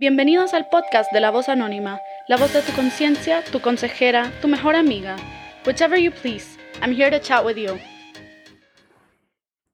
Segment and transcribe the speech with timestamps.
[0.00, 4.48] Bienvenidos al podcast de La Voz Anónima, la voz de tu conciencia, tu consejera, tu
[4.48, 5.16] mejor amiga.
[5.66, 7.74] Whichever you please, I'm here to chat with you.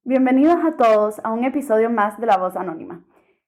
[0.02, 3.04] Bienvenidos a todos a un episodio más de La Voz Anónima.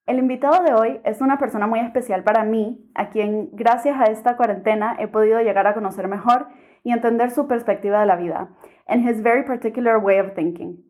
[0.07, 4.13] El invitado de hoy es una persona muy especial para mí, a quien gracias a
[4.13, 6.47] esta cuarentena he podido llegar a conocer mejor
[6.85, 8.51] y entender su perspectiva de la vida,
[8.87, 10.87] and his very particular way of thinking.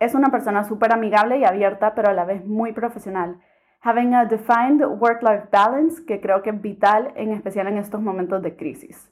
[0.00, 3.40] Es una persona súper amigable y abierta, pero a la vez muy profesional
[3.80, 8.42] having a defined work-life balance que creo que es vital, en especial en estos momentos
[8.42, 9.10] de crisis.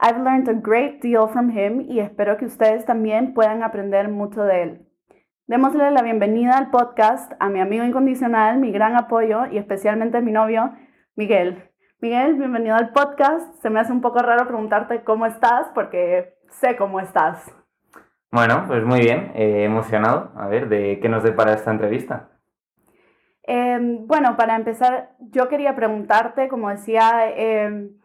[0.00, 4.42] I've learned a great deal from him y espero que ustedes también puedan aprender mucho
[4.42, 4.86] de él.
[5.46, 10.32] Démosle la bienvenida al podcast a mi amigo incondicional, mi gran apoyo y especialmente mi
[10.32, 10.72] novio,
[11.14, 11.70] Miguel.
[12.00, 13.60] Miguel, bienvenido al podcast.
[13.62, 17.44] Se me hace un poco raro preguntarte cómo estás porque sé cómo estás.
[18.32, 20.32] Bueno, pues muy bien, eh, emocionado.
[20.36, 22.31] A ver, ¿de qué nos depara esta entrevista?
[23.44, 27.96] Em, bueno, para empezar, yo quería preguntarte, como decía em,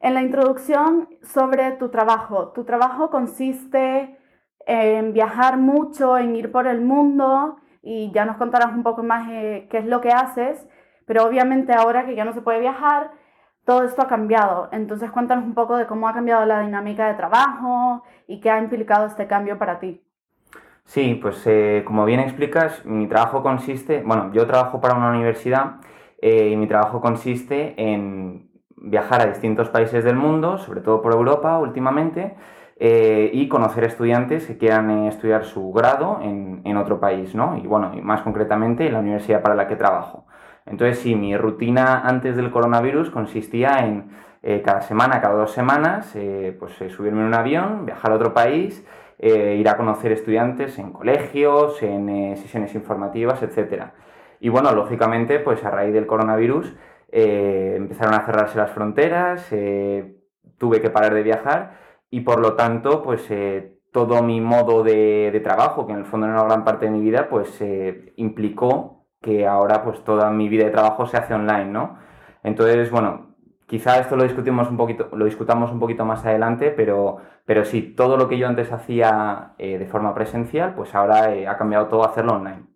[0.00, 2.52] en la introducción, sobre tu trabajo.
[2.52, 4.18] Tu trabajo consiste
[4.66, 9.28] en viajar mucho, en ir por el mundo y ya nos contarás un poco más
[9.30, 10.66] eh, qué es lo que haces,
[11.06, 13.12] pero obviamente ahora que ya no se puede viajar,
[13.64, 14.68] todo esto ha cambiado.
[14.72, 18.58] Entonces cuéntanos un poco de cómo ha cambiado la dinámica de trabajo y qué ha
[18.58, 20.03] implicado este cambio para ti.
[20.86, 25.76] Sí, pues eh, como bien explicas, mi trabajo consiste, bueno, yo trabajo para una universidad
[26.20, 31.12] eh, y mi trabajo consiste en viajar a distintos países del mundo, sobre todo por
[31.12, 32.34] Europa últimamente,
[32.76, 37.56] eh, y conocer estudiantes que quieran estudiar su grado en, en, otro país, ¿no?
[37.56, 40.26] Y bueno, y más concretamente en la universidad para la que trabajo.
[40.66, 44.10] Entonces, sí, mi rutina antes del coronavirus consistía en
[44.62, 46.14] cada semana, cada dos semanas,
[46.58, 48.84] pues subirme en un avión, viajar a otro país,
[49.18, 53.84] eh, ir a conocer estudiantes en colegios, en eh, sesiones informativas, etc.
[54.40, 56.74] Y bueno, lógicamente, pues a raíz del coronavirus
[57.10, 59.48] eh, empezaron a cerrarse las fronteras,
[60.58, 61.78] tuve que parar de viajar
[62.10, 63.28] y por lo tanto, pues
[63.92, 66.92] todo mi modo de, de, trabajo, que en el fondo era una gran parte de
[66.92, 67.62] mi vida, pues
[68.16, 71.98] implicó que ahora pues toda mi vida de trabajo se hace online, ¿no?
[72.42, 73.33] Entonces, bueno,
[73.66, 77.94] Quizá esto lo discutimos un poquito, lo discutamos un poquito más adelante, pero, pero sí,
[77.96, 81.86] todo lo que yo antes hacía eh, de forma presencial, pues ahora eh, ha cambiado
[81.86, 82.66] todo a hacerlo online.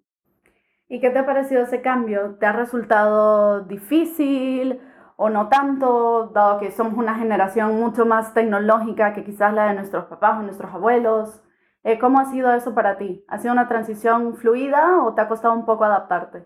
[0.88, 2.36] ¿Y qué te ha parecido ese cambio?
[2.40, 4.80] ¿Te ha resultado difícil
[5.16, 9.74] o no tanto, dado que somos una generación mucho más tecnológica que quizás la de
[9.74, 11.42] nuestros papás o nuestros abuelos?
[11.84, 13.24] Eh, ¿Cómo ha sido eso para ti?
[13.28, 16.44] ¿Ha sido una transición fluida o te ha costado un poco adaptarte?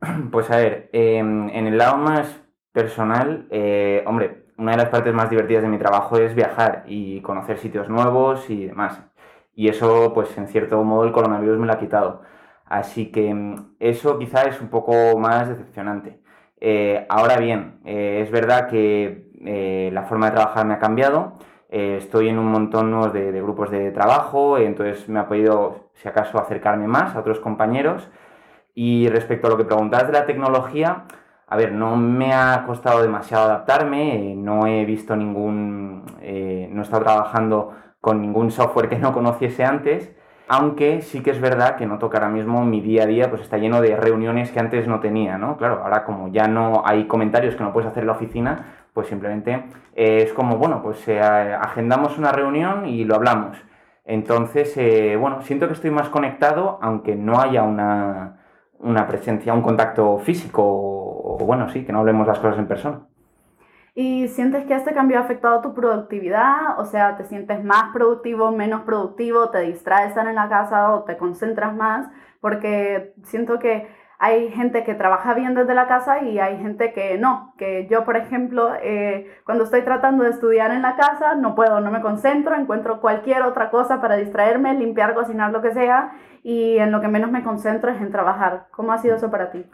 [0.30, 2.40] Pues a ver, em, en el lado más
[2.72, 7.20] personal, eh, hombre, una de las partes más divertidas de mi trabajo es viajar y
[7.22, 9.02] conocer sitios nuevos y demás.
[9.54, 12.22] Y eso, pues en cierto modo, el coronavirus me lo ha quitado.
[12.66, 16.20] Así que mm, eso quizá es un poco más decepcionante.
[16.60, 19.28] Eh, ahora bien, eh, es verdad que
[19.92, 21.38] la forma de trabajar me ha cambiado.
[21.70, 26.38] estoy en un montón de, de, grupos de trabajo, entonces me ha podido, si acaso,
[26.38, 28.10] acercarme más a otros compañeros.
[28.74, 31.04] Y respecto a lo que preguntabas de la tecnología,
[31.50, 36.80] a ver, no me ha costado demasiado adaptarme, eh, no he visto ningún, eh, no
[36.80, 40.14] he estado trabajando con ningún software que no conociese antes,
[40.46, 43.42] aunque sí que es verdad que noto que ahora mismo mi día a día pues
[43.42, 45.56] está lleno de reuniones que antes no tenía, ¿no?
[45.56, 49.08] Claro, ahora como ya no hay comentarios que no puedes hacer en la oficina, pues
[49.08, 49.64] simplemente
[49.96, 53.56] eh, es como, bueno, pues agendamos una reunión y lo hablamos.
[54.04, 54.74] Entonces,
[55.18, 58.39] bueno, siento que estoy más conectado, aunque no haya una,
[58.80, 63.00] una presencia, un contacto físico o, bueno, sí, que no hablemos las cosas en persona.
[63.94, 66.78] ¿Y sientes que este cambio ha afectado tu productividad?
[66.78, 69.50] O sea, ¿te sientes más productivo, menos productivo?
[69.50, 72.08] ¿Te distraes estar en la casa o te concentras más?
[72.40, 73.88] Porque siento que
[74.22, 77.54] hay gente que trabaja bien desde la casa y hay gente que no.
[77.56, 81.80] Que yo, por ejemplo, eh, cuando estoy tratando de estudiar en la casa, no puedo,
[81.80, 86.76] no me concentro, encuentro cualquier otra cosa para distraerme, limpiar, cocinar, lo que sea, y
[86.76, 88.66] en lo que menos me concentro es en trabajar.
[88.72, 89.64] ¿Cómo ha sido eso para ti?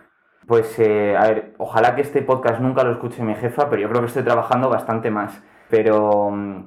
[0.47, 3.89] Pues, eh, a ver, ojalá que este podcast nunca lo escuche mi jefa, pero yo
[3.89, 5.43] creo que estoy trabajando bastante más.
[5.69, 6.67] Pero mm,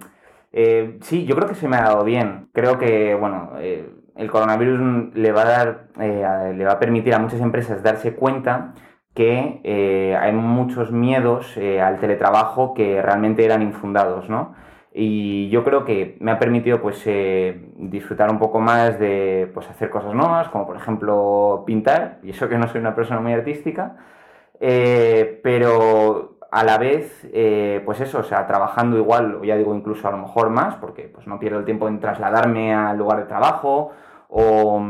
[0.51, 2.49] eh, sí, yo creo que se me ha dado bien.
[2.51, 3.53] Creo que, bueno,
[4.19, 8.73] el coronavirus le va a dar, le va a permitir a muchas empresas darse cuenta
[9.15, 14.53] que hay muchos miedos al teletrabajo que realmente eran infundados, ¿no?
[14.91, 19.69] y yo creo que me ha permitido pues eh, disfrutar un poco más de pues
[19.69, 23.33] hacer cosas nuevas como por ejemplo pintar y eso que no soy una persona muy
[23.33, 23.97] artística
[24.59, 29.75] eh, pero a la vez eh, pues eso o sea trabajando igual o ya digo
[29.75, 33.19] incluso a lo mejor más porque pues no pierdo el tiempo en trasladarme al lugar
[33.19, 33.91] de trabajo
[34.29, 34.81] o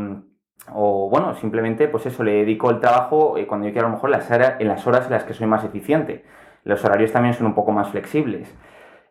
[0.74, 3.95] o bueno, simplemente pues eso, le dedico el trabajo eh, cuando yo quiero a lo
[3.95, 6.25] mejor las en las horas en las que soy más eficiente.
[6.63, 8.53] Los horarios también son un poco más flexibles.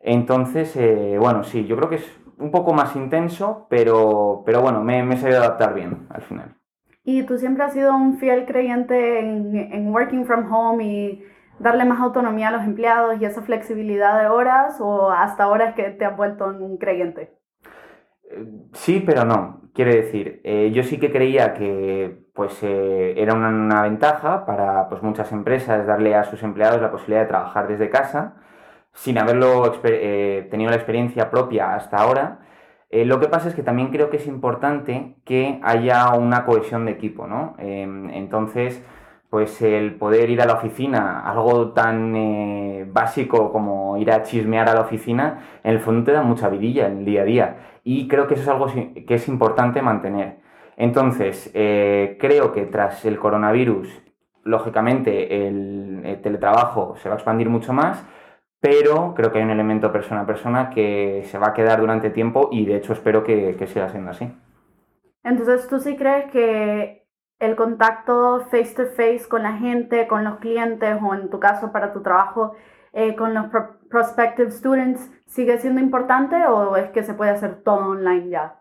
[0.01, 4.83] Entonces, eh, bueno, sí, yo creo que es un poco más intenso, pero, pero bueno,
[4.83, 6.55] me, me he sabido adaptar bien al final.
[7.03, 11.25] ¿Y tú siempre has sido un fiel creyente en, en working from home y
[11.59, 15.75] darle más autonomía a los empleados y esa flexibilidad de horas o hasta ahora es
[15.75, 17.33] que te has vuelto un creyente?
[18.75, 19.68] Sí, pero no.
[19.79, 25.05] Quiero decir, eh, yo sí que creía que pues, eh, era una, ventaja para pues,
[25.05, 28.35] muchas empresas darle a sus empleados la posibilidad de trabajar desde casa
[28.93, 32.41] sin haberlo eh, tenido la experiencia propia hasta ahora.
[32.91, 36.93] lo que pasa es que también creo que es importante que haya una cohesión de
[36.93, 37.55] equipo, ¿no?
[37.59, 38.83] Em, entonces,
[39.31, 42.15] pues el poder ir a la oficina, algo tan
[42.93, 46.87] básico como ir a chismear a la oficina, en el fondo te da mucha vidilla
[46.89, 47.57] en el día a día
[47.91, 50.41] y creo que eso es algo que es importante mantener.
[50.77, 53.89] Entonces, eh, creo que tras el coronavirus,
[54.45, 58.05] lógicamente el, teletrabajo se va a expandir mucho más,
[58.61, 62.11] pero creo que hay un elemento persona a persona que se va a quedar durante
[62.11, 64.31] tiempo y de hecho espero que, siga siendo así.
[65.25, 67.07] Entonces, ¿tú sí crees que
[67.39, 71.73] el contacto face to face con la gente, con los clientes o en tu caso
[71.73, 72.53] para tu trabajo,
[72.93, 73.47] eh, con los
[73.91, 78.57] prospective students sigue siendo importante o es que se puede hacer todo online ya?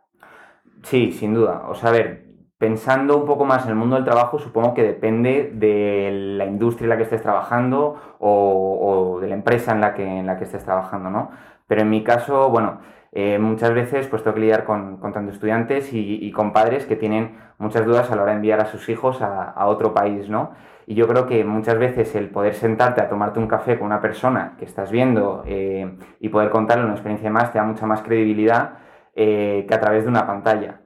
[0.83, 1.67] Sí, sin duda.
[1.67, 2.26] O sea, a ver,
[2.57, 6.85] pensando un poco más en el mundo del trabajo, supongo que depende de la industria
[6.85, 11.31] en la que estés trabajando o, de la empresa en la, que, estés trabajando, ¿no?
[11.67, 12.79] Pero en mi caso, bueno,
[13.11, 16.95] eh, muchas veces pues tengo que lidiar con, con tanto estudiantes y, con padres que
[16.95, 20.29] tienen muchas dudas a la hora de enviar a sus hijos a, a otro país,
[20.29, 20.51] ¿no?
[20.89, 24.01] Y yo creo que muchas veces el poder sentarte a tomarte un café con una
[24.01, 28.01] persona que estás viendo eh, y poder contarle una experiencia más te da mucha más
[28.01, 28.75] credibilidad
[29.13, 30.79] eh, que a través de una pantalla.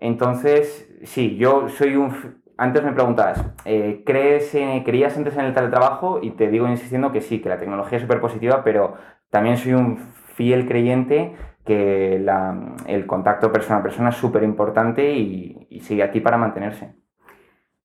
[0.00, 2.42] Entonces, sí, yo soy un...
[2.56, 4.52] Antes me preguntabas, eh, ¿crees,
[4.84, 6.20] ¿creías antes en el teletrabajo?
[6.22, 8.94] Y te digo insistiendo que sí, que la tecnología es súper positiva, pero
[9.28, 11.34] también soy un fiel creyente
[11.64, 12.24] que
[12.86, 16.94] el contacto persona a persona es súper importante y, y sigue aquí para mantenerse.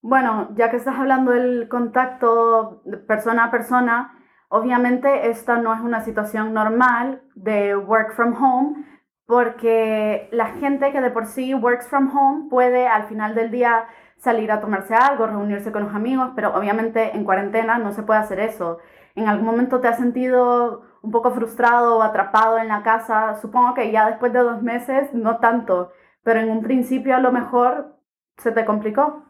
[0.02, 4.14] Bueno, ya que estás hablando del contacto persona a persona,
[4.50, 8.86] obviamente esta no es una situación normal de work from home,
[9.30, 13.86] porque la gente que de por sí works from home puede al final del día
[14.18, 18.22] salir a tomarse algo, reunirse con los amigos, pero obviamente en cuarentena no se puede
[18.22, 18.80] hacer eso.
[19.14, 23.36] ¿En algún momento te has sentido un poco frustrado o atrapado en la casa?
[23.36, 25.92] Supongo que ya después de dos meses no tanto,
[26.24, 27.98] pero en un principio a lo mejor
[28.38, 29.26] se te complicó.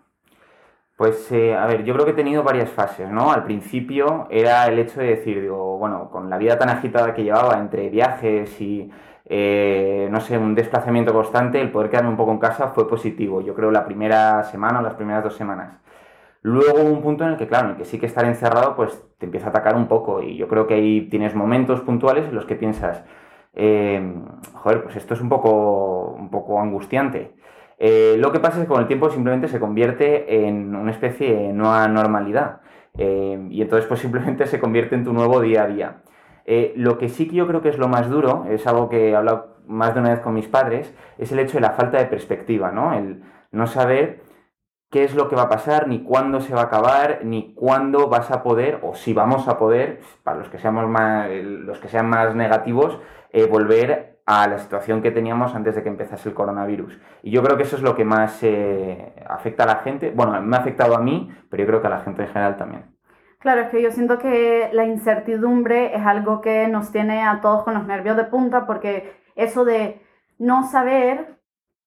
[0.96, 3.34] Pues, eh, a ver, yo creo que he tenido varias fases, ¿no?
[3.34, 7.24] Al principio era el hecho de decir, digo, bueno, con la vida tan agitada que
[7.24, 8.92] llevaba entre viajes y,
[9.32, 13.42] eh, no sé, un desplazamiento constante, el poder quedarme un poco en casa fue positivo.
[13.42, 15.80] Yo creo la primera semana o las primeras dos semanas.
[16.42, 19.04] Luego un punto en el que, claro, en el que sí que estar encerrado, pues
[19.20, 20.24] te empieza a atacar un poco.
[20.24, 23.04] Y yo creo que ahí tienes momentos puntuales en los que piensas,
[23.54, 24.02] eh,
[24.54, 27.36] joder, pues esto es un poco, un poco angustiante.
[27.78, 31.34] Eh, lo que pasa es que con el tiempo simplemente se convierte en una especie
[31.36, 32.62] de nueva normalidad.
[32.98, 36.02] Y entonces pues simplemente se convierte en tu nuevo día a día.
[36.46, 39.10] Eh, lo que sí que yo creo que es lo más duro, es algo que
[39.10, 41.98] he hablado más de una vez con mis padres, es el hecho de la falta
[41.98, 42.94] de perspectiva, ¿no?
[42.94, 44.24] El no saber
[44.90, 48.10] qué es lo que va a pasar, ni cuándo se va a acabar, ni cuándo
[48.10, 51.88] vas a poder, o si vamos a poder, para los que seamos más, los que
[51.88, 53.00] sean más negativos,
[53.52, 57.00] volver a la situación que teníamos antes de que empezase el coronavirus.
[57.24, 60.12] Y yo creo que eso es lo que más eh, afecta a la gente.
[60.12, 62.56] Bueno, me ha afectado a mí, pero yo creo que a la gente en general
[62.56, 62.99] también.
[63.40, 67.64] Claro, es que yo siento que la incertidumbre es algo que nos tiene a todos
[67.64, 70.02] con los nervios de punta, porque eso de
[70.38, 71.40] no saber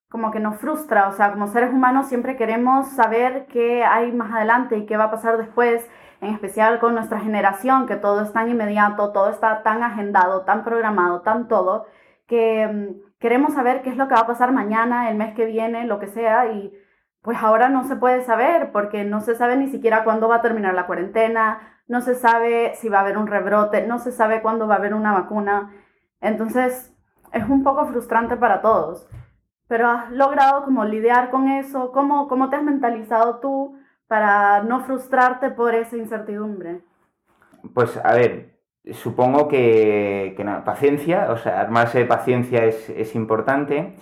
[0.08, 4.32] como que nos frustra, o sea, como seres humanos siempre queremos saber qué hay más
[4.32, 5.86] adelante y qué va a pasar después,
[6.22, 10.64] en especial con nuestra generación, que todo es tan inmediato, todo está tan agendado, tan
[10.64, 11.86] programado, tan todo,
[12.26, 15.46] que mm, queremos saber qué es lo que va a pasar mañana, el mes que
[15.46, 16.46] viene, lo que sea,
[17.22, 20.42] pues ahora no se puede saber porque no se sabe ni siquiera cuándo va a
[20.42, 24.42] terminar la cuarentena, no se sabe si va a haber un rebrote, no se sabe
[24.42, 25.72] cuándo va a haber una vacuna.
[26.20, 26.94] Entonces
[27.32, 29.08] es un poco frustrante para todos.
[29.68, 34.80] Pero has logrado como lidiar con eso, ¿cómo, cómo te has mentalizado tú para no
[34.80, 36.82] frustrarte por esa incertidumbre?
[37.72, 38.58] Pues a ver,
[38.90, 43.96] supongo que, que paciencia, o sea, armarse de paciencia es, importante.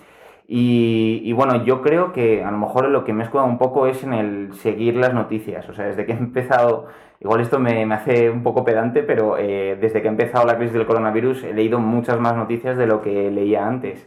[0.53, 3.87] Y, bueno, yo creo que a lo mejor lo que me he escudado un poco
[3.87, 5.69] es en el seguir las noticias.
[5.69, 6.87] O sea, desde que he empezado,
[7.21, 10.73] igual esto me, hace un poco pedante, pero eh, desde que he empezado la crisis
[10.73, 14.05] del coronavirus he leído muchas más noticias de lo que leía antes.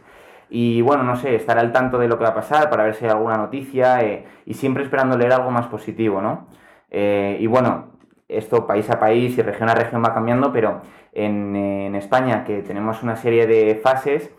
[0.49, 2.93] y bueno, no sé, estar al tanto de lo que va a pasar para ver
[2.95, 6.47] si hay alguna noticia eh, y siempre esperando leer algo más positivo, ¿no?
[6.91, 7.87] Eh, y bueno,
[8.29, 10.81] esto país a país y región a región va cambiando, pero
[11.13, 14.31] en, España, que tenemos una serie de fases,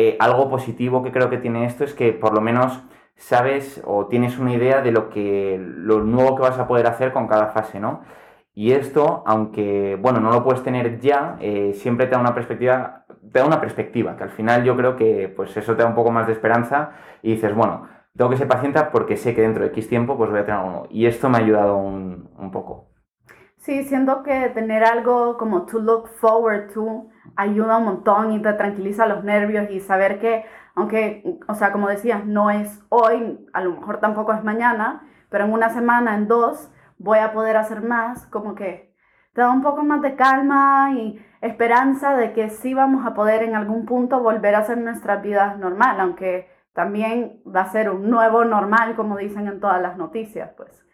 [0.00, 2.84] eh, algo positivo que creo que tiene esto es que por lo menos
[3.16, 7.12] sabes o tienes una idea de lo que lo nuevo que vas a poder hacer
[7.12, 8.02] con cada fase, ¿no?
[8.54, 13.06] Y esto, aunque bueno, no lo puedes tener ya, eh, siempre te da una perspectiva,
[13.32, 15.96] te da una perspectiva, que al final yo creo que pues eso te da un
[15.96, 19.64] poco más de esperanza y dices, bueno, tengo que ser paciente porque sé que dentro
[19.64, 20.86] de X tiempo pues voy a tener algo.
[20.90, 22.87] Y esto me ha ayudado un poco.
[23.58, 28.52] Sí, siento que tener algo como to look forward to ayuda un montón y te
[28.54, 33.60] tranquiliza los nervios y saber que, aunque, o sea, como decías, no es hoy, a
[33.62, 37.82] lo mejor tampoco es mañana, pero en una semana, en dos, voy a poder hacer
[37.82, 38.94] más, como que
[39.34, 43.42] te da un poco más de calma y esperanza de que sí vamos a poder
[43.42, 48.08] en algún punto volver a hacer nuestras vidas normal, aunque también va a ser un
[48.08, 50.87] nuevo normal, como dicen en todas las noticias, pues.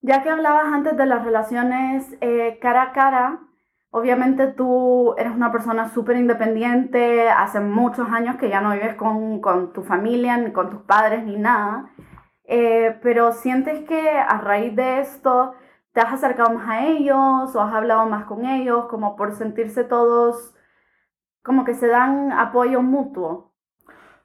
[0.00, 3.40] Ya que hablabas antes de las relaciones eh, cara a cara,
[3.90, 9.40] obviamente tú eres una persona súper independiente, hace muchos años que ya no vives con,
[9.40, 11.90] con, tu familia, ni con tus padres, ni nada,
[12.44, 15.54] eh, pero sientes que a raíz de esto
[15.92, 19.82] te has acercado más a ellos o has hablado más con ellos, como por sentirse
[19.82, 20.54] todos,
[21.42, 23.52] como que se dan apoyo mutuo.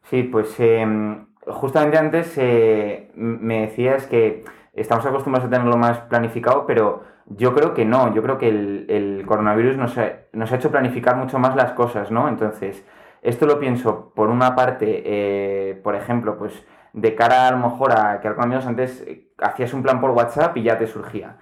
[0.03, 6.65] Sí, pues em, justamente antes eh, me decías que estamos acostumbrados a tenerlo más planificado,
[6.65, 11.39] pero yo creo que no, yo creo que el, coronavirus nos ha, hecho planificar mucho
[11.39, 12.27] más las cosas, ¿no?
[12.27, 12.85] Entonces,
[13.21, 17.91] esto lo pienso por una parte, eh, por ejemplo, pues de cara a lo mejor
[17.93, 21.37] a que amigos antes eh, hacías un plan por WhatsApp y ya te surgía.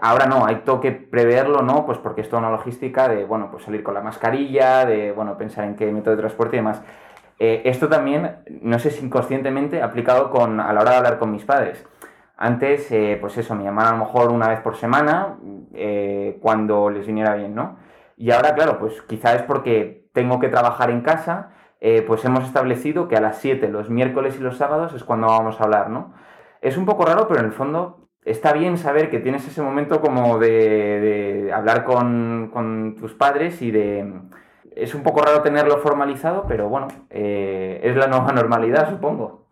[0.00, 1.86] Ahora no, hay que preverlo, ¿no?
[1.86, 5.38] Pues porque es toda una logística de, bueno, pues salir con la mascarilla, de, bueno,
[5.38, 6.82] pensar en qué método de transporte y demás.
[7.38, 11.30] Eh, esto también, no sé si inconscientemente, aplicado con, a la hora de hablar con
[11.30, 11.86] mis padres.
[12.36, 15.38] Antes, eh, pues eso, me llamaban a lo mejor una vez por semana,
[15.72, 17.78] eh, cuando les viniera bien, ¿no?
[18.16, 21.50] Y ahora, claro, pues quizá es porque tengo que trabajar en casa,
[21.80, 25.28] eh, pues hemos establecido que a las 7, los miércoles y los sábados, es cuando
[25.28, 26.12] vamos a hablar, ¿no?
[26.60, 30.00] Es un poco raro, pero en el fondo está bien saber que tienes ese momento
[30.00, 34.12] como de, hablar con, con, tus padres y de...
[34.74, 39.45] Es un poco raro tenerlo formalizado, pero bueno, es la nueva normalidad, supongo.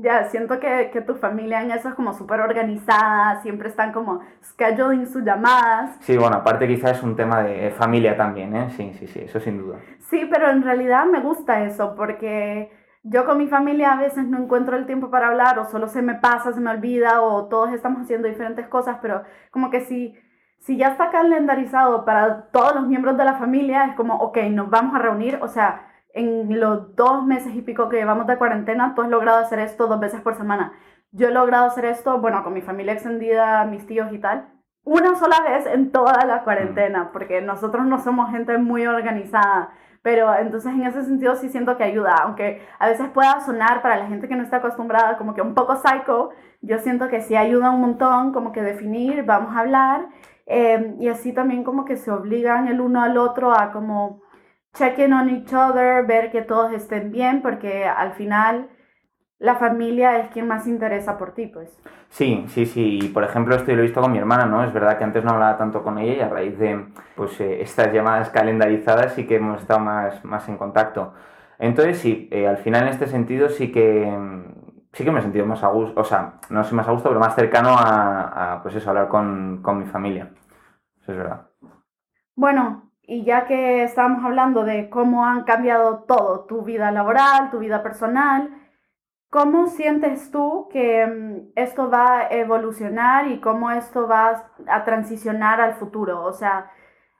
[0.00, 4.20] Ya, siento que, que, tu familia en eso es como súper organizada, siempre están como
[4.44, 5.96] scheduling sus llamadas.
[6.00, 8.70] Sí, bueno, aparte quizás es un tema de familia también, ¿eh?
[8.70, 9.78] Sí, sí, sí, eso sin duda.
[10.08, 12.70] Sí, pero en realidad me gusta eso porque
[13.02, 16.00] yo con mi familia a veces no encuentro el tiempo para hablar o solo se
[16.00, 20.16] me pasa, se me olvida o todos estamos haciendo diferentes cosas, pero como que si,
[20.60, 24.70] si ya está calendarizado para todos los miembros de la familia, es como, ok, nos
[24.70, 28.94] vamos a reunir, o sea en los dos meses y pico que llevamos de cuarentena,
[28.94, 30.72] tú has logrado hacer esto dos veces por semana.
[31.12, 34.48] Yo he logrado hacer esto, bueno, con mi familia extendida, mis tíos y tal,
[34.84, 39.70] una sola vez en toda la cuarentena, porque nosotros no somos gente muy organizada.
[40.02, 43.96] Pero entonces en ese sentido sí siento que ayuda, aunque a veces pueda sonar para
[43.96, 46.30] la gente que no está acostumbrada como que un poco psycho,
[46.62, 50.08] yo siento que sí ayuda un montón como que definir, vamos a hablar,
[50.46, 54.22] eh, y así también como que se obligan el uno al otro a como
[54.78, 58.68] check on each other, ver que todos estén bien, porque al final
[59.38, 61.70] la familia es quien más interesa por ti, pues.
[62.08, 62.98] Sí, sí, sí.
[63.02, 64.64] Y por ejemplo, esto lo he visto con mi hermana, ¿no?
[64.64, 67.60] Es verdad que antes no hablaba tanto con ella y a raíz de pues, eh,
[67.62, 71.12] estas llamadas calendarizadas sí que hemos estado más, más en contacto.
[71.58, 74.10] Entonces, sí, eh, al final en este sentido sí que,
[74.92, 77.08] sí que me he sentido más a gusto, o sea, no sé más a gusto,
[77.08, 80.30] pero más cercano a, a pues eso, hablar con, con mi familia.
[81.00, 81.46] Eso es verdad.
[82.34, 87.58] Bueno, y ya que estábamos hablando de cómo han cambiado todo, tu vida laboral, tu
[87.58, 88.50] vida personal,
[89.30, 95.58] ¿cómo sientes tú que mm, esto va a evolucionar y cómo esto va a transicionar
[95.58, 96.22] al futuro?
[96.22, 96.70] O sea,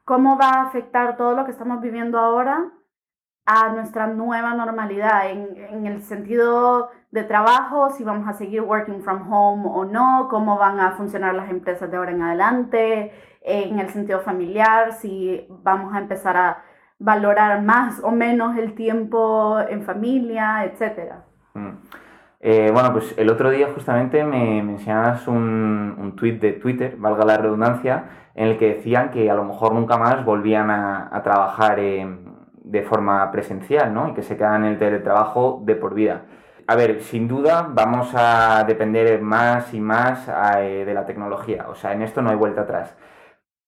[0.04, 2.70] ¿cómo va a afectar todo lo que estamos viviendo ahora
[3.46, 9.00] a nuestra nueva normalidad en, en el sentido de trabajo, si vamos a seguir working
[9.02, 13.12] from home o no, cómo van a funcionar las empresas de ahora en adelante,
[13.48, 16.62] en el sentido familiar, si vamos a empezar a
[16.98, 21.14] valorar más o menos el tiempo en familia, etc.
[21.54, 21.70] Mm.
[22.40, 27.24] Eh, bueno, pues el otro día justamente me, mencionabas un, un tweet de Twitter, valga
[27.24, 31.80] la redundancia, en el que decían que a lo mejor nunca más volvían a, trabajar
[31.80, 34.08] de forma presencial, ¿no?
[34.08, 36.22] Y que se quedan en el teletrabajo de por vida.
[36.68, 40.28] A ver, sin duda vamos a depender más y más
[40.58, 42.96] eh, de la tecnología, o sea, en esto no hay vuelta atrás.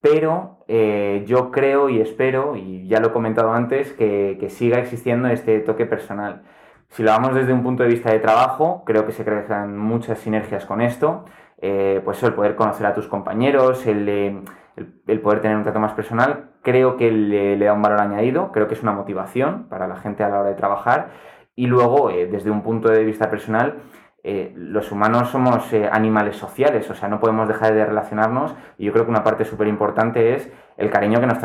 [0.01, 4.79] Pero eh, yo creo y espero, y ya lo he comentado antes, que, que siga
[4.79, 6.43] existiendo este toque personal.
[6.89, 10.19] Si lo vamos desde un punto de vista de trabajo, creo que se crean muchas
[10.19, 11.25] sinergias con esto.
[11.63, 15.93] Eh, pues el poder conocer a tus compañeros, el, el, poder tener un trato más
[15.93, 19.97] personal, creo que le, da un valor añadido, creo que es una motivación para la
[19.97, 21.11] gente a la hora de trabajar.
[21.55, 23.77] Y luego, eh, desde un punto de vista personal,
[24.23, 28.93] eh, los humanos somos animales sociales, o sea, no podemos dejar de relacionarnos y yo
[28.93, 31.39] creo que una parte súper importante es el cariño que nos,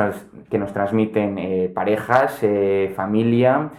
[0.50, 2.42] que nos transmiten parejas,
[2.96, 3.70] familia,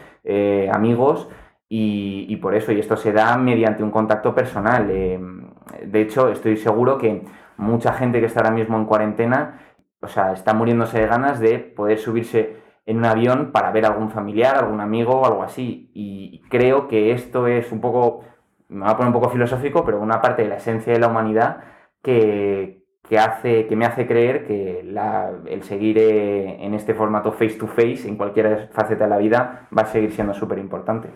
[0.72, 1.28] amigos
[1.68, 4.88] y, por eso, y esto se da mediante un contacto personal.
[4.90, 5.18] Eh,
[5.84, 7.24] de hecho, estoy seguro que
[7.56, 9.60] mucha gente que está ahora mismo en cuarentena,
[10.00, 13.88] o sea, está muriéndose de ganas de poder subirse en un avión para ver a
[13.88, 15.90] algún familiar, algún amigo o algo así.
[15.94, 18.24] Y creo que esto es un poco,
[18.68, 21.08] me voy a poner un poco filosófico, pero una parte de la esencia de la
[21.08, 21.58] humanidad
[22.02, 22.82] que,
[23.18, 28.06] hace, que me hace creer que el seguir eh, en este formato face to face,
[28.06, 31.10] en cualquier faceta de la vida, va a seguir siendo súper importante.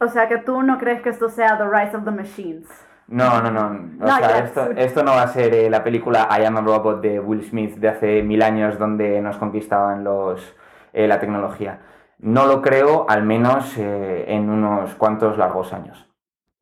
[0.00, 2.68] O sea que tú no crees que esto sea The Rise of the Machines.
[3.10, 4.04] No, no, no.
[4.04, 4.38] O sea,
[4.76, 7.74] esto, no va a ser eh, la película I Am a Robot de Will Smith
[7.76, 10.54] de hace mil años donde nos conquistaban los,
[10.92, 11.80] eh, la tecnología.
[12.20, 16.09] No lo creo, al menos eh, en unos cuantos largos años.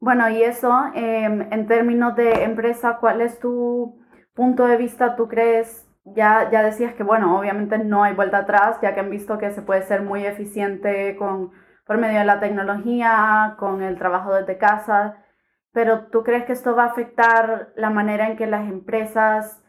[0.00, 3.99] Bueno, y eso, em, en términos de empresa, ¿cuál es tu
[4.35, 5.17] punto de vista?
[5.17, 9.11] ¿Tú crees, ya, ya decías que, bueno, obviamente no hay vuelta atrás, ya que han
[9.11, 11.52] visto que se puede ser muy eficiente con
[11.87, 15.25] por medio de la tecnología, con el trabajo desde casa,
[15.73, 19.62] pero ¿tú crees que esto va a afectar la manera en que las empresas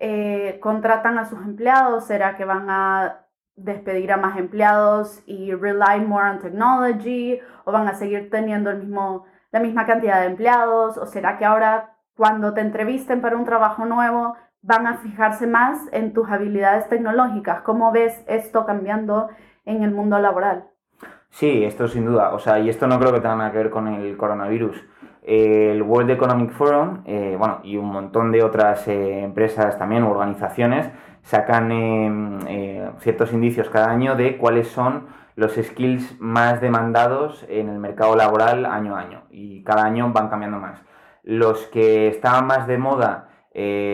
[0.00, 2.06] eh, contratan a sus empleados?
[2.06, 7.40] ¿Será que van a despedir a más empleados y rely more on technology?
[7.64, 10.96] ¿O van a seguir teniendo el mismo, la misma cantidad de empleados?
[10.98, 15.80] ¿O será que ahora cuando te entrevisten para un trabajo nuevo van a fijarse más
[15.92, 17.62] en tus habilidades tecnológicas?
[17.62, 19.28] ¿Cómo ves esto cambiando
[19.64, 20.64] en el mundo laboral?
[21.30, 22.32] Sí, esto sin duda.
[22.34, 24.84] O sea, y esto no creo que tenga nada que ver con el coronavirus.
[25.22, 30.90] El World Economic Forum, eh, bueno, y un montón de otras eh, empresas también, organizaciones,
[31.22, 35.06] sacan em, eh, ciertos indicios cada año de cuáles son
[35.38, 39.22] los skills más demandados en el mercado laboral año a año.
[39.30, 40.82] Y cada año van cambiando más.
[41.22, 43.28] Los que estaban más de moda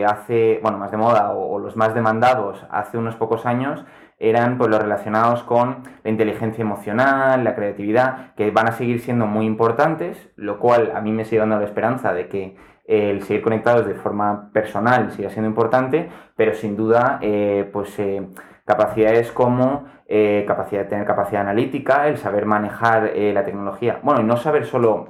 [0.07, 3.85] hace, bueno, más de moda o los más demandados hace unos pocos años,
[4.18, 9.26] eran pues, los relacionados con la inteligencia emocional, la creatividad, que van a seguir siendo
[9.26, 13.42] muy importantes, lo cual a mí me sigue dando la esperanza de que el seguir
[13.42, 18.28] conectados de forma personal siga siendo importante, pero sin duda, eh, pues eh,
[18.64, 24.24] capacidades como eh, capacidad de tener capacidad analítica, el saber manejar la tecnología, bueno, y
[24.24, 25.09] no saber solo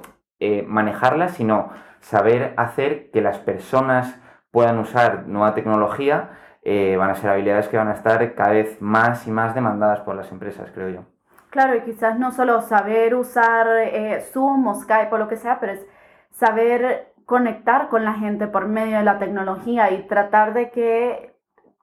[0.67, 1.69] manejarla, sino
[2.01, 4.19] saber hacer que las personas
[4.51, 6.29] puedan usar nueva tecnología
[6.67, 9.99] eh, van a ser habilidades que van a estar cada vez más y más demandadas
[9.99, 11.05] por las empresas, creo yo.
[11.51, 15.59] Claro, y quizás no solo saber usar eh, Zoom o Skype o lo que sea,
[15.59, 15.85] pero es
[16.31, 21.34] saber conectar con la gente por medio de la tecnología y tratar de que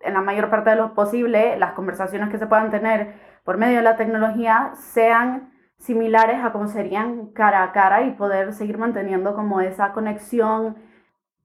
[0.02, 3.76] en la mayor parte de lo posible las conversaciones que se puedan tener por medio
[3.76, 9.34] de la tecnología sean similares a como serían cara a cara y poder seguir manteniendo
[9.34, 10.76] como esa conexión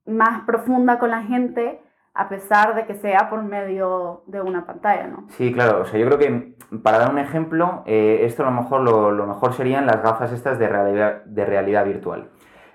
[0.06, 1.80] más profunda con la gente
[2.18, 5.26] a pesar de que sea por medio de una pantalla, ¿no?
[5.28, 5.82] Sí, claro.
[5.82, 9.12] O sea, yo creo que para dar un ejemplo, eh, esto a lo mejor lo,
[9.12, 12.30] lo, mejor serían las gafas estas de realidad, de realidad virtual.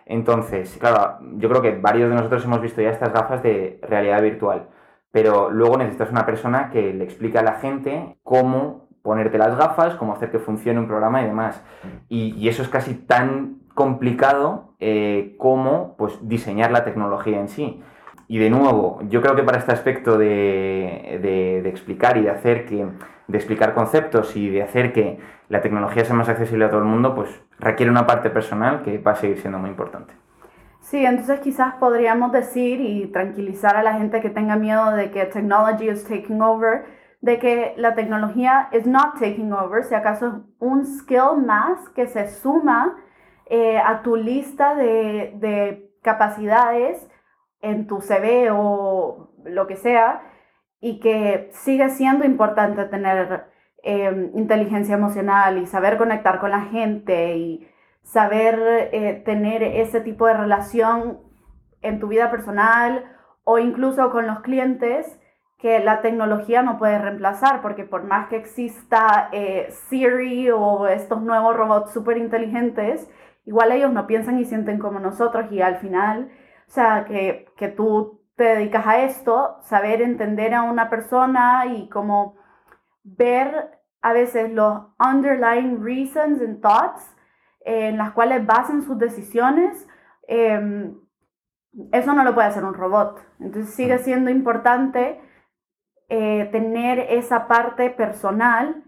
[0.06, 4.22] Entonces, claro, yo creo que varios de nosotros hemos visto ya estas gafas de realidad
[4.22, 4.70] virtual,
[5.14, 9.94] pero luego necesitas una persona que le explique a la gente cómo ponerte las gafas,
[9.94, 11.62] cómo hacer que funcione un programa y demás.
[12.10, 17.84] Y, eso es casi tan complicado eh, como pues, diseñar la tecnología en sí.
[18.28, 22.88] Y de nuevo, yo creo que para este aspecto de, explicar y de hacer que,
[23.28, 26.88] de explicar conceptos y de hacer que la tecnología sea más accesible a todo el
[26.88, 30.23] mundo, pues requiere una parte personal que va a seguir siendo muy importante.
[30.84, 35.26] Sí, entonces quizás podríamos decir y tranquilizar a la gente que tenga miedo de que
[35.26, 36.84] technology is taking over,
[37.22, 42.06] de que la tecnología is not taking over, si acaso es un skill más que
[42.08, 42.98] se suma
[43.46, 47.10] eh, a tu lista de, de capacidades
[47.62, 50.22] en tu CV o lo que sea,
[50.82, 53.46] y que sigue siendo importante tener
[53.84, 57.70] em, inteligencia emocional y saber conectar con la gente y
[58.04, 61.20] saber eh, tener ese tipo de relación
[61.82, 63.06] en tu vida personal
[63.44, 65.20] o incluso con los clientes
[65.58, 71.22] que la tecnología no puede reemplazar, porque por más que exista eh, Siri o estos
[71.22, 73.10] nuevos robots súper inteligentes,
[73.46, 76.32] igual ellos no piensan y sienten como nosotros y al final
[76.68, 81.88] o sea, que, que tú te dedicas a esto, saber entender a una persona y
[81.90, 82.36] como
[83.04, 87.13] ver a veces los underlying reasons and thoughts
[87.66, 89.88] en las cuales basan sus decisiones,
[90.28, 90.96] em,
[91.92, 93.20] eso no lo puede hacer un robot.
[93.40, 95.20] Entonces sigue siendo importante
[96.10, 98.84] eh, tener esa parte personal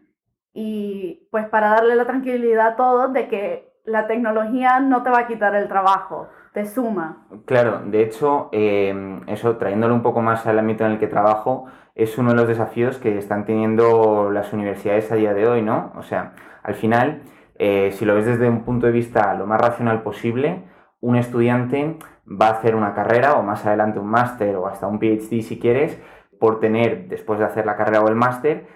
[0.54, 5.20] y pues para darle la tranquilidad a todos de que la tecnología no te va
[5.20, 7.28] a quitar el trabajo, te suma.
[7.46, 11.66] Claro, de hecho, em, eso trayéndolo un poco más al ámbito en el que trabajo,
[11.94, 15.94] es uno de los desafíos que están teniendo las universidades a día de hoy, ¿no?
[15.96, 16.34] O sea,
[16.64, 17.22] al final,
[17.58, 20.63] eh, si lo ves desde un punto de vista lo más racional posible,
[21.00, 21.98] un estudiante
[22.30, 25.60] va a hacer una carrera o más adelante un máster o hasta un PhD si
[25.60, 26.00] quieres,
[26.39, 28.68] por tener, después de hacer la carrera o el máster,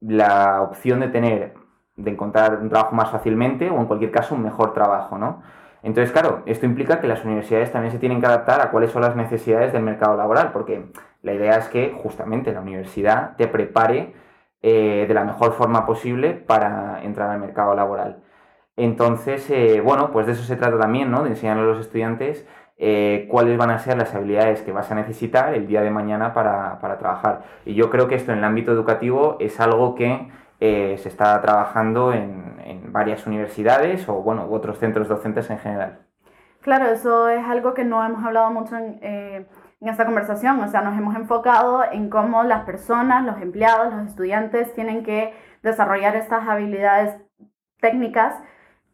[0.00, 1.54] la opción de tener,
[1.96, 5.42] de encontrar un trabajo más fácilmente o en cualquier caso un mejor trabajo, ¿no?
[5.82, 9.02] Entonces, claro, esto implica que las universidades también se tienen que adaptar a cuáles son
[9.02, 10.86] las necesidades del mercado laboral, porque
[11.22, 14.14] la idea es que justamente la universidad te prepare
[14.66, 18.22] eh, de la mejor forma posible para entrar al mercado laboral.
[18.78, 21.22] Entonces, eh, bueno, pues de eso se trata también, ¿no?
[21.22, 22.46] De enseñar a los estudiantes
[22.78, 26.32] eh, cuáles van a ser las habilidades que vas a necesitar el día de mañana
[26.32, 27.42] para, trabajar.
[27.66, 32.14] Y yo creo que esto en el ámbito educativo es algo que se está trabajando
[32.14, 35.98] en, varias universidades o bueno, otros centros docentes en general.
[36.62, 39.46] Claro, eso es algo que no hemos hablado mucho en,
[39.84, 44.08] en esta conversación, o sea, nos hemos enfocado en cómo las personas, los empleados, los
[44.08, 47.20] estudiantes tienen que desarrollar estas habilidades
[47.82, 48.34] técnicas,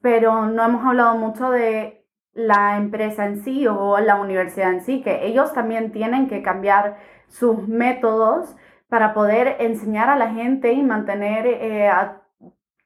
[0.01, 5.01] pero no hemos hablado mucho de la empresa en sí o la universidad en sí,
[5.01, 6.97] que ellos también tienen que cambiar
[7.29, 8.57] sus métodos
[8.89, 12.23] para poder enseñar a la gente y mantener eh, a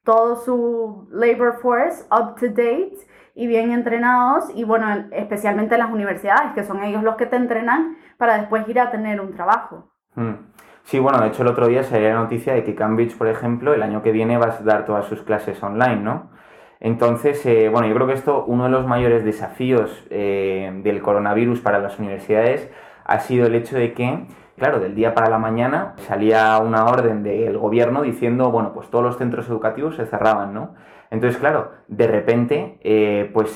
[0.03, 2.99] todo su labor force up to date
[3.35, 7.97] y bien entrenados y bueno, especialmente las universidades, que son ellos los que te entrenan
[8.17, 9.91] para después ir a tener un trabajo.
[10.15, 10.35] Hmm.
[10.83, 13.73] Sí, bueno, de hecho el otro día salió la noticia de que Cambridge, por ejemplo,
[13.73, 16.29] el año que viene va a dar todas sus clases online, ¿no?
[16.79, 21.59] Entonces, eh, bueno, yo creo que esto, uno de los mayores desafíos eh, del coronavirus
[21.61, 22.69] para las universidades
[23.03, 27.23] ha sido el hecho de que, claro, del día para la mañana salía una orden
[27.23, 30.75] del gobierno diciendo, bueno, pues todos los centros educativos se cerraban, ¿no?
[31.15, 33.55] Entonces, claro, de repente, eh, pues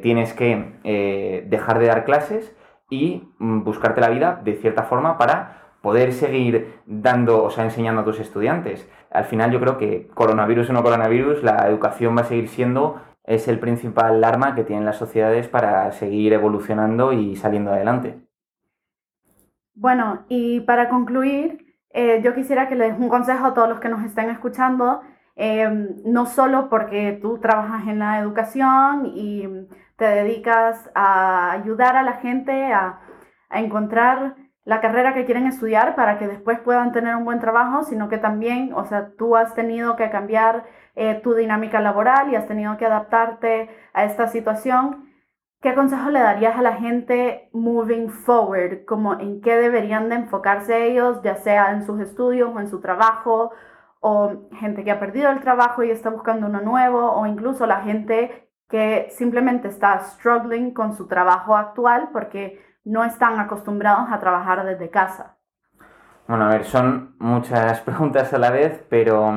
[0.00, 2.56] tienes que dejar de dar clases
[2.88, 8.02] y mm, buscarte la vida de cierta forma para poder seguir dando, o sea, enseñando
[8.02, 8.88] a tus estudiantes.
[9.10, 13.00] Al final yo creo que coronavirus o no coronavirus, la educación va a seguir siendo,
[13.24, 18.20] es el principal arma que tienen las sociedades para seguir evolucionando y saliendo adelante.
[19.74, 23.80] Bueno, y para concluir, eh, yo quisiera que le des un consejo a todos los
[23.80, 25.00] que nos estén escuchando,
[25.36, 25.68] eh,
[26.04, 29.48] no solo porque tú trabajas en la educación y
[29.96, 33.00] te dedicas a ayudar a la gente a,
[33.48, 37.82] a encontrar la carrera que quieren estudiar para que después puedan tener un buen trabajo,
[37.82, 40.64] sino que también, o sea, tú has tenido que cambiar
[40.94, 45.10] eh, tu dinámica laboral y has tenido que adaptarte a esta situación.
[45.62, 48.84] ¿Qué consejo le darías a la gente moving forward?
[48.86, 52.80] Como en qué deberían de enfocarse ellos, ya sea en sus estudios o en su
[52.80, 53.50] trabajo,
[54.00, 57.82] o gente que ha perdido el trabajo y está buscando uno nuevo, o incluso la
[57.82, 64.64] gente que simplemente está struggling con su trabajo actual porque no están acostumbrados a trabajar
[64.64, 65.36] desde casa?
[66.26, 69.32] Bueno, a ver, son muchas preguntas a la vez, pero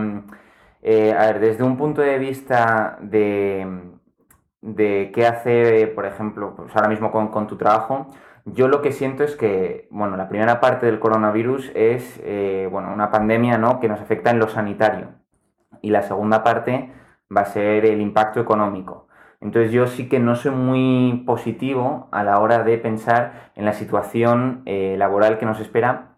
[0.81, 3.91] eh, a ver, desde un punto de vista de,
[4.61, 8.07] de qué hacer, por ejemplo, pues ahora mismo con, tu trabajo,
[8.45, 12.93] yo lo que siento es que, bueno, la primera parte del coronavirus es, eh, bueno,
[12.93, 15.09] una pandemia, ¿no?, que nos afecta en lo sanitario.
[15.81, 16.91] Y la segunda parte
[17.35, 19.07] va a ser el impacto económico.
[19.39, 23.73] Entonces yo sí que no soy muy positivo a la hora de pensar en la
[23.73, 26.15] situación eh, laboral que nos espera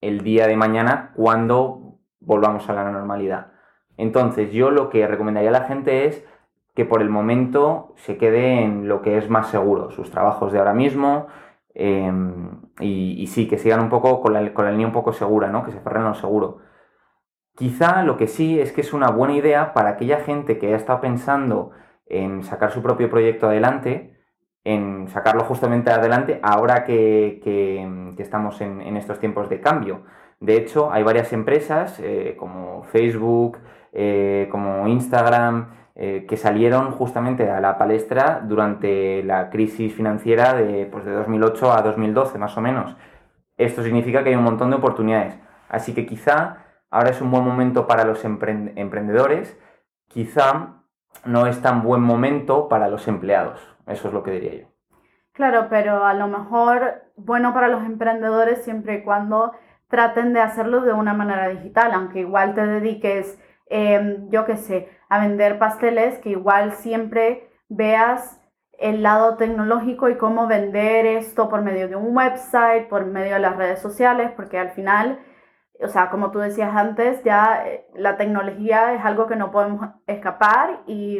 [0.00, 3.48] el día de mañana cuando volvamos a la normalidad.
[3.96, 6.24] Entonces yo lo que recomendaría a la gente es
[6.74, 10.60] que por el momento se quede en lo que es más seguro, sus trabajos de
[10.60, 11.26] ahora mismo,
[11.74, 15.64] em, y, sí, que sigan un poco con la, con línea un poco segura, ¿no?
[15.64, 16.58] Que se ferren lo seguro.
[17.56, 20.76] Quizá lo que sí es que es una buena idea para aquella gente que ha
[20.76, 21.72] estado pensando
[22.06, 24.16] en sacar su propio proyecto adelante,
[24.64, 27.40] en sacarlo justamente adelante ahora que,
[28.18, 30.04] estamos en, estos tiempos de cambio.
[30.40, 33.58] De hecho, hay varias empresas eh, como Facebook,
[33.92, 40.86] eh, como Instagram, eh, que salieron justamente a la palestra durante la crisis financiera de,
[40.86, 42.96] pues de 2008 a 2012, más o menos.
[43.58, 45.38] Esto significa que hay un montón de oportunidades.
[45.68, 49.60] Así que quizá ahora es un buen momento para los emprendedores,
[50.08, 50.84] quizá
[51.26, 53.60] no es tan buen momento para los empleados.
[53.86, 54.68] Eso es lo que diría yo.
[55.32, 59.52] Claro, pero a lo mejor bueno para los emprendedores siempre y cuando
[59.88, 63.38] traten de hacerlo de una manera digital, aunque igual te dediques,
[63.70, 68.40] em, yo qué sé, a vender pasteles, que igual siempre veas
[68.78, 73.40] el lado tecnológico y cómo vender esto por medio de un website, por medio de
[73.40, 75.20] las redes sociales, porque al final,
[75.80, 79.88] o sea, como tú decías antes, ya eh, la tecnología es algo que no podemos
[80.06, 81.18] escapar y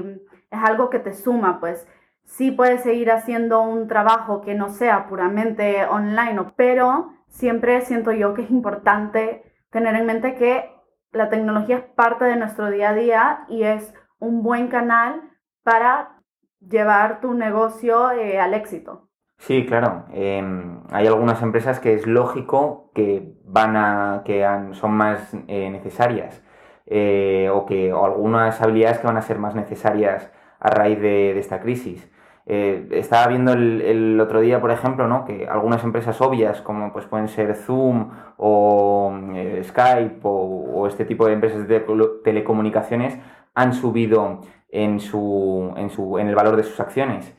[0.51, 1.87] es algo que te suma, pues.
[2.25, 8.35] Sí puedes seguir haciendo un trabajo que no sea puramente online, pero siempre siento yo
[8.35, 10.71] que es importante tener en mente que
[11.13, 15.23] la tecnología es parte de nuestro día a día y es un buen canal
[15.63, 16.21] para
[16.61, 19.09] llevar tu negocio eh, al éxito.
[19.39, 20.05] Sí, claro.
[20.13, 26.43] Em, hay algunas empresas que es lógico que van a que son más eh, necesarias
[26.87, 31.61] eh, o que algunas habilidades que van a ser más necesarias a raíz de, esta
[31.61, 32.11] crisis.
[32.51, 35.25] Estaba viendo el, otro día, por ejemplo, ¿no?
[35.25, 39.15] que algunas empresas obvias, como pues pueden ser Zoom o
[39.63, 41.85] Skype o, este tipo de empresas de
[42.25, 43.19] telecomunicaciones,
[43.55, 47.35] han subido en, su, en, su, en el valor de sus acciones.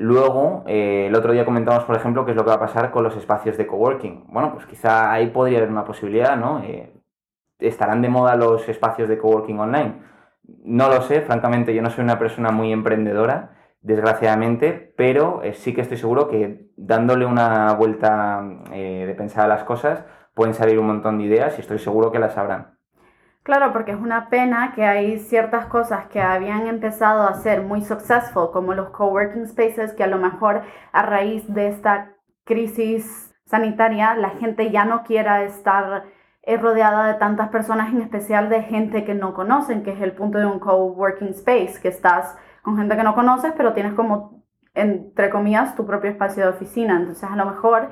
[0.00, 2.90] Luego, eh, el otro día comentamos, por ejemplo, qué es lo que va a pasar
[2.90, 4.24] con los espacios de coworking.
[4.28, 6.60] Bueno, pues quizá ahí podría haber una posibilidad, ¿no?
[6.64, 6.92] Eh,
[7.58, 9.94] ¿Estarán de moda los espacios de coworking online?
[10.64, 15.74] No lo sé, francamente, yo no soy una persona muy emprendedora, desgraciadamente, pero eh, sí
[15.74, 20.86] que estoy seguro que dándole una vuelta de pensar a las cosas, pueden salir un
[20.86, 22.78] montón de ideas y estoy seguro que las habrán.
[23.42, 27.82] Claro, porque es una pena que hay ciertas cosas que habían empezado a ser muy
[27.82, 30.62] successful, como los coworking spaces, que a lo mejor
[30.92, 32.12] a raíz de esta
[32.44, 36.04] crisis sanitaria la gente ya no quiera estar
[36.42, 40.12] eh, rodeada de tantas personas, en especial de gente que no conocen, que es el
[40.12, 44.44] punto de un coworking space, que estás con gente que no conoces, pero tienes como,
[44.74, 46.96] entre comillas, tu propio espacio de oficina.
[46.96, 47.90] Entonces, a lo mejor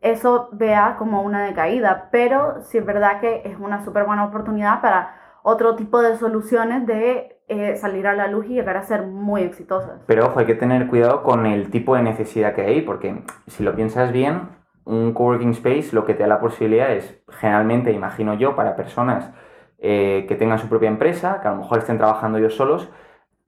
[0.00, 4.80] eso vea como una decaída, pero sí es verdad que es una súper buena oportunidad
[4.80, 9.02] para otro tipo de soluciones de eh, salir a la luz y llegar a ser
[9.02, 10.02] muy exitosas.
[10.06, 13.64] Pero ojo, hay que tener cuidado con el tipo de necesidad que hay, porque si
[13.64, 14.50] lo piensas bien,
[14.84, 19.30] un coworking space lo que te da la posibilidad es, generalmente, imagino yo, para personas
[19.78, 22.90] eh, que tengan su propia empresa, que a lo mejor estén trabajando ellos solos,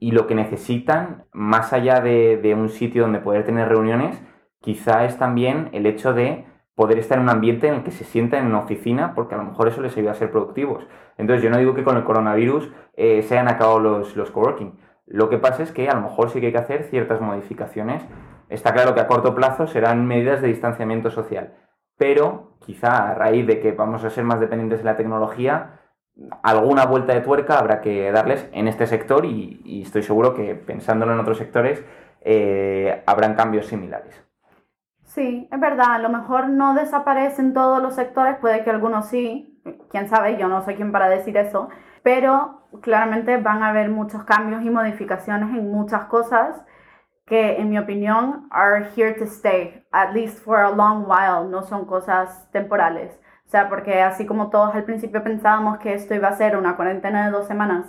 [0.00, 4.20] y lo que necesitan, más allá de, de un sitio donde poder tener reuniones,
[4.60, 8.04] quizá es también el hecho de poder estar en un ambiente en el que se
[8.04, 10.86] sientan en una oficina, porque a lo mejor eso les ayuda a ser productivos.
[11.18, 14.78] Entonces, yo no digo que con el coronavirus eh, se hayan acabado los, los coworking.
[15.04, 18.02] Lo que pasa es que a lo mejor sí que hay que hacer ciertas modificaciones.
[18.48, 21.54] Está claro que a corto plazo serán medidas de distanciamiento social,
[21.98, 25.79] pero quizá a raíz de que vamos a ser más dependientes de la tecnología,
[26.42, 31.12] alguna vuelta de tuerca habrá que darles en este sector y, estoy seguro que pensándolo
[31.12, 31.84] en otros sectores
[32.20, 34.22] eh, habrán cambios similares.
[35.04, 39.60] Sí, es verdad, a lo mejor no desaparecen todos los sectores, puede que algunos sí,
[39.90, 41.68] quién sabe, yo no soy quien para decir eso,
[42.02, 46.64] pero claramente van a haber muchos cambios y modificaciones en muchas cosas
[47.26, 51.62] que en mi opinión are here to stay, at least for a long while, no
[51.62, 53.18] son cosas temporales.
[53.50, 56.76] O sea, porque así como todos al principio pensábamos que esto iba a ser una
[56.76, 57.84] cuarentena de dos semanas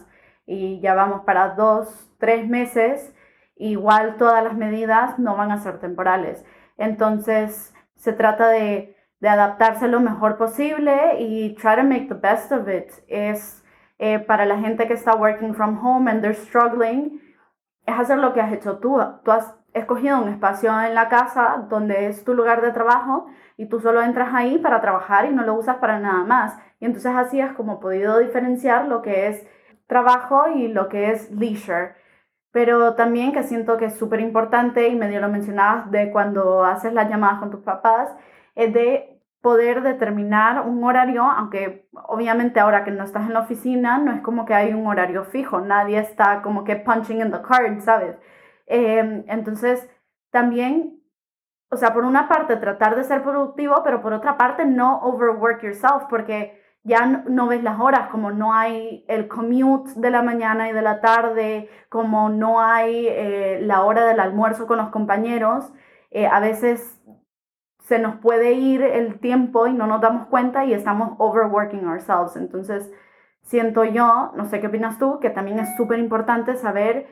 [0.48, 3.14] y ya vamos para dos, tres meses,
[3.58, 6.44] igual todas las medidas no van a ser temporales.
[6.80, 12.68] Entonces, se trata de, adaptarse lo mejor posible y try to make the best of
[12.68, 12.92] it.
[13.08, 13.64] Es
[14.00, 17.22] eh, para la gente que está working from home and they're struggling,
[17.86, 19.00] es hacer lo que has hecho tú.
[19.24, 23.68] Tú has escogido un espacio en la casa donde es tu lugar de trabajo y
[23.68, 26.58] tú solo entras ahí para trabajar y no lo usas para nada más.
[26.80, 29.48] Y entonces así es como podido diferenciar lo que es
[29.88, 31.96] trabajo y lo que es leisure.
[32.52, 36.94] Pero también que siento que es súper importante, y medio lo mencionabas, de cuando haces
[36.94, 38.10] las llamadas con tus papás,
[38.56, 43.98] es de poder determinar un horario, aunque obviamente ahora que no estás en la oficina,
[43.98, 47.42] no es como que hay un horario fijo, nadie está como que punching in the
[47.42, 48.16] card, ¿sabes?
[48.74, 49.90] Em, entonces,
[50.30, 51.02] también,
[51.70, 55.62] o sea, por una parte tratar de ser productivo, pero por otra parte no overwork
[55.62, 60.70] yourself, porque ya no, ves las horas, como no hay el commute de la mañana
[60.70, 65.70] y de la tarde, como no hay eh, la hora del almuerzo con los compañeros,
[66.10, 66.98] eh, a veces
[67.80, 72.38] se nos puede ir el tiempo y no nos damos cuenta y estamos overworking ourselves.
[72.38, 72.90] Entonces,
[73.42, 77.08] siento yo, no sé qué opinas tú, que también es súper importante saber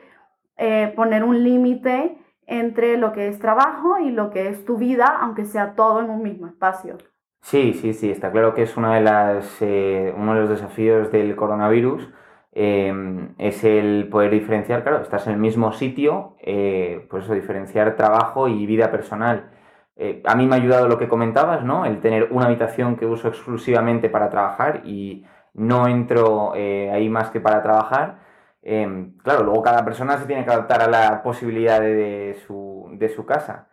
[0.60, 5.18] eh, poner un límite entre lo que es trabajo y lo que es tu vida,
[5.20, 6.98] aunque sea todo en un mismo espacio.
[7.42, 11.10] Sí, sí, sí, está claro que es una de las, eh, uno de los desafíos
[11.10, 12.10] del coronavirus
[12.52, 17.96] em, es el poder diferenciar, claro, estás en el mismo sitio, eh, pues eso, diferenciar
[17.96, 19.50] trabajo y vida personal.
[19.96, 21.86] Eh, a mí me ha ayudado lo que comentabas, ¿no?
[21.86, 27.40] El tener una habitación que uso exclusivamente para trabajar y no entro ahí más que
[27.40, 28.29] para trabajar.
[28.62, 33.08] Em, claro, luego cada persona se tiene que adaptar a la posibilidad de, su, de
[33.08, 33.68] su, casa.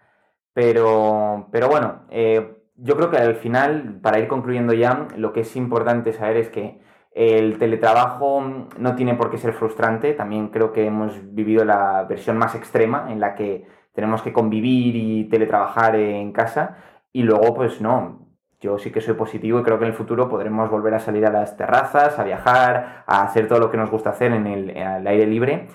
[0.54, 5.42] Pero, pero bueno, eh, yo creo que al final, para ir concluyendo ya, lo que
[5.42, 8.42] es importante saber es que el teletrabajo
[8.78, 10.14] no tiene por qué ser frustrante.
[10.14, 14.96] También creo que hemos vivido la versión más extrema en la que tenemos que convivir
[14.96, 16.78] y teletrabajar en casa.
[17.12, 18.27] Y luego, pues no,
[18.60, 21.26] yo sí que soy positivo y creo que en el futuro podremos volver a salir
[21.26, 25.08] a las terrazas, a viajar, a hacer todo lo que nos gusta hacer en el,
[25.08, 25.68] aire libre.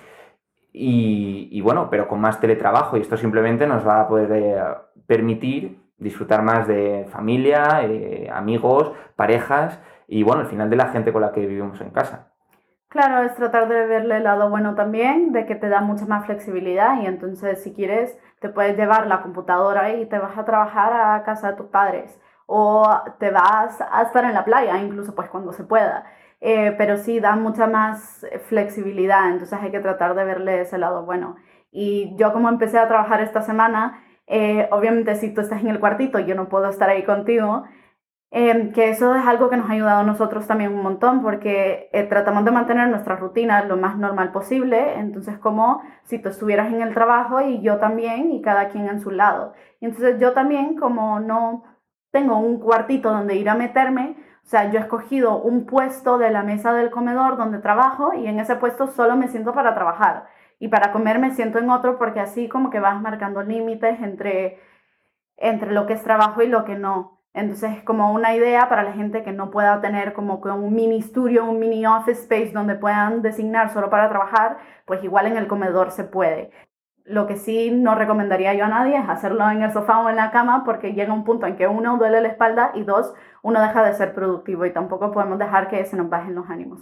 [0.75, 4.61] Y, bueno, pero con más teletrabajo y esto simplemente nos va a poder eh,
[5.05, 11.13] permitir disfrutar más de familia, eh, amigos, parejas y bueno, al final de la gente
[11.13, 12.33] con la que vivimos en casa.
[12.89, 16.25] Claro, es tratar de verle el lado bueno también, de que te da mucha más
[16.25, 20.93] flexibilidad y entonces si quieres te puedes llevar la computadora y te vas a trabajar
[20.93, 22.19] a casa de tus padres
[22.55, 22.87] o
[23.19, 26.05] te vas a estar en la playa, incluso pues cuando se pueda.
[26.39, 31.03] Eh, pero sí da mucha más flexibilidad, entonces hay que tratar de verle ese lado
[31.03, 31.37] bueno.
[31.71, 35.79] Y yo como empecé a trabajar esta semana, eh, obviamente si tú estás en el
[35.79, 37.63] cuartito, yo no puedo estar ahí contigo,
[38.35, 41.87] Em, que eso es algo que nos ha ayudado a nosotros también un montón porque
[41.93, 46.73] eh, tratamos de mantener nuestra rutina lo más normal posible, entonces como si tú estuvieras
[46.73, 49.53] en el trabajo y yo también y cada quien en su lado.
[49.81, 51.63] Entonces yo también como no
[52.13, 56.29] tengo un cuartito donde ir a meterme, o sea, yo he escogido un puesto de
[56.29, 60.27] la mesa del comedor donde trabajo y en ese puesto solo me siento para trabajar
[60.59, 64.59] y para comer me siento en otro porque así como que vas marcando límites entre,
[65.37, 67.21] entre lo que es trabajo y lo que no.
[67.33, 70.99] Entonces, es como una idea para la gente que no pueda tener como un mini
[70.99, 75.47] estudio, un mini office space donde puedan designar solo para trabajar, pues igual en el
[75.47, 76.51] comedor se puede.
[77.05, 80.15] Lo que sí no recomendaría yo a nadie es hacerlo en el sofá o en
[80.15, 83.61] la cama porque llega un punto en que uno duele la espalda y dos, uno
[83.61, 86.79] deja de ser productivo y tampoco podemos dejar que se nos bajen los ánimos.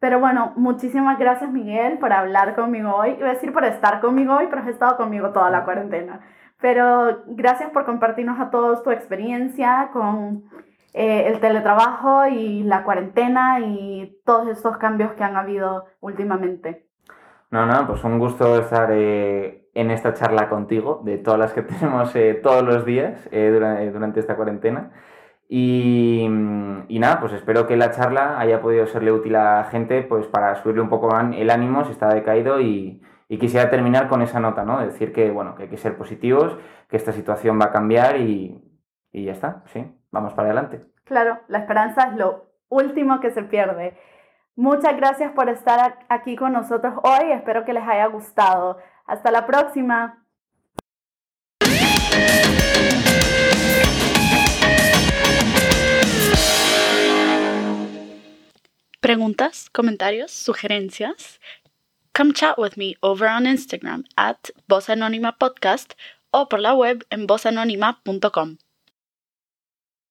[0.00, 3.16] Pero bueno, muchísimas gracias Miguel por hablar conmigo hoy.
[3.18, 6.20] Iba a decir por estar conmigo hoy, pero has estado conmigo toda la cuarentena.
[6.60, 10.44] Pero gracias por compartirnos a todos tu experiencia con
[10.92, 16.85] eh, el teletrabajo y la cuarentena y todos estos cambios que han habido últimamente.
[17.50, 21.62] No, no, pues un gusto estar eh, en esta charla contigo, de todas las que
[21.62, 24.92] tenemos eh, todos los días durante, durante, esta cuarentena.
[25.48, 26.24] Y,
[26.88, 30.26] y, nada, pues espero que la charla haya podido serle útil a la gente pues
[30.26, 34.64] para subirle un poco el ánimo si está decaído y, quisiera terminar con esa nota,
[34.64, 34.80] ¿no?
[34.80, 36.56] Decir que, bueno, que hay que ser positivos,
[36.88, 38.60] que esta situación va a cambiar y
[39.12, 40.84] ya está, sí, vamos para adelante.
[41.06, 43.96] Claro, la esperanza es lo último que se pierde.
[44.56, 48.78] Muchas gracias por estar aquí con nosotros hoy, espero que les haya gustado.
[49.06, 50.24] Hasta la próxima.
[59.00, 61.38] Preguntas, comentarios, sugerencias
[62.16, 64.86] Come chat with me over on Instagram at Voz
[65.38, 65.92] Podcast
[66.32, 68.56] o por la web en vozanónima.com.